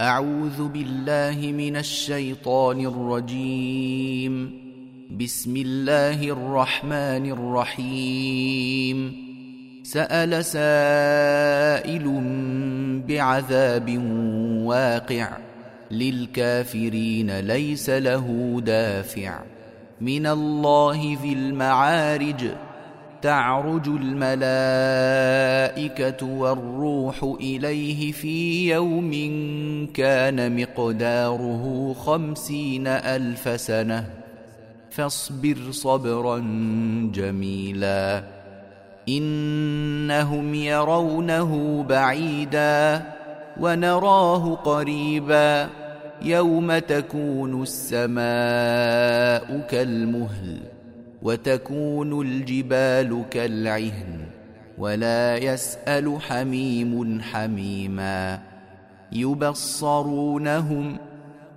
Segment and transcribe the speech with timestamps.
[0.00, 4.60] أعوذ بالله من الشيطان الرجيم.
[5.20, 9.12] بسم الله الرحمن الرحيم.
[9.82, 12.04] سأل سائل
[13.08, 13.98] بعذاب
[14.64, 15.38] واقع.
[15.90, 19.42] للكافرين ليس له دافع.
[20.00, 22.46] من الله ذي المعارج.
[23.22, 25.06] تعرج الملائكة
[26.26, 29.12] والروح إليه في يوم
[29.94, 34.04] كان مقداره خمسين ألف سنة.
[34.90, 36.38] فاصبر صبرا
[37.14, 38.22] جميلا.
[39.08, 43.02] إنهم يرونه بعيدا
[43.60, 45.68] ونراه قريبا.
[46.22, 48.20] يوم تكون السماء
[49.70, 50.69] كالمهل.
[51.22, 54.18] وتكون الجبال كالعهن
[54.78, 58.40] ولا يسأل حميم حميما
[59.12, 60.96] يبصرونهم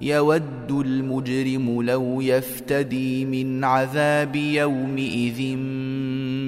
[0.02, 5.56] يود المجرم لو يفتدي من عذاب يومئذ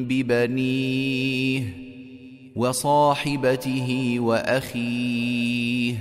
[0.09, 1.63] ببنيه
[2.55, 5.95] وصاحبته وأخيه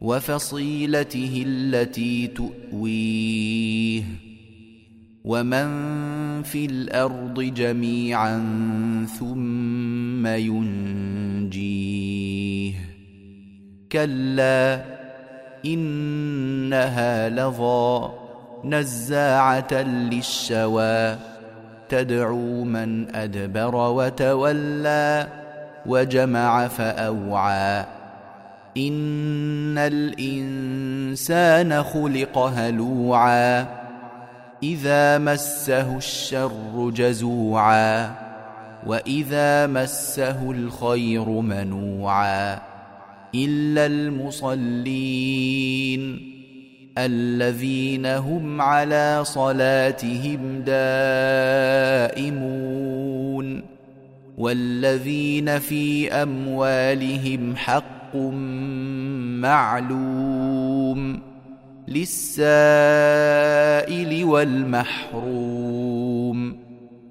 [0.00, 4.02] وفصيلته التي تؤويه
[5.24, 5.68] ومن
[6.42, 8.38] في الأرض جميعا
[9.18, 11.88] ثم ينجيه
[13.92, 14.84] كلا
[15.64, 18.08] انها لظى
[18.64, 21.16] نزاعه للشوى
[21.88, 25.26] تدعو من ادبر وتولى
[25.86, 27.84] وجمع فاوعى
[28.76, 33.66] ان الانسان خلق هلوعا
[34.62, 38.14] إذا مسه الشر جزوعا
[38.86, 42.58] وإذا مسه الخير منوعا
[43.34, 45.48] إلا المصلين
[46.98, 52.28] الذين هم على صلاتهم دائمون
[54.38, 58.16] والذين في أموالهم حق
[59.42, 61.27] معلوم
[61.88, 62.44] للسائل
[64.24, 65.88] والمحروم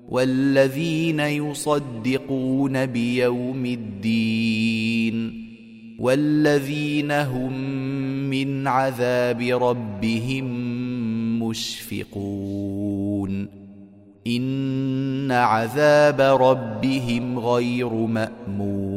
[0.10, 5.48] والذين يصدقون بيوم الدين
[6.00, 7.54] والذين هم
[8.30, 10.46] من عذاب ربهم
[11.44, 13.48] مشفقون
[14.28, 18.97] إن عذاب ربهم غير مأمون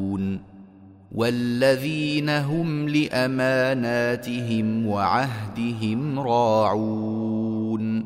[1.15, 8.05] والذين هم لاماناتهم وعهدهم راعون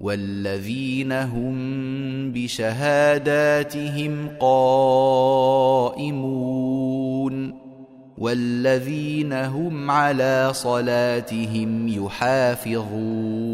[0.00, 1.54] والذين هم
[2.32, 6.22] بشهاداتهم قائمون
[8.18, 13.52] والذين هم على صلاتهم يحافظون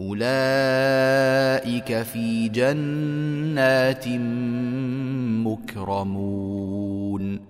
[0.00, 4.08] اولئك في جنات
[5.46, 7.49] مكرمون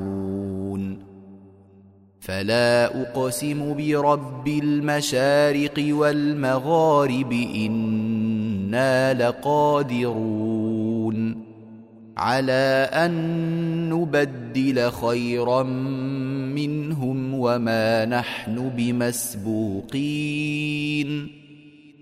[2.21, 10.71] فلا أقسم برب المشارق والمغارب إنا لقادرون
[12.17, 13.13] على أن
[13.89, 15.63] نبدل خيرا
[16.53, 19.91] منهم وما نحن بمسبوقين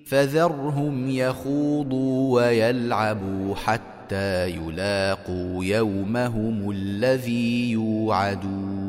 [0.05, 8.88] فذرهم يخوضوا ويلعبوا حتى يلاقوا يومهم الذي يوعدون